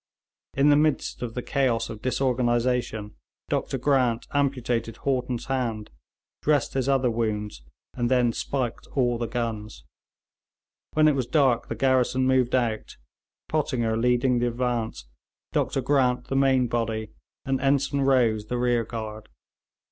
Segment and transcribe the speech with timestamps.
[0.55, 3.13] In the midst of the chaos of disorganisation,
[3.49, 5.91] Dr Grant amputated Haughton's hand,
[6.41, 7.61] dressed his other wounds,
[7.93, 9.85] and then spiked all the guns.
[10.93, 12.97] When it was dark, the garrison moved out,
[13.47, 15.05] Pottinger leading the advance,
[15.53, 17.11] Dr Grant the main body,
[17.45, 19.29] and Ensign Rose the rear guard.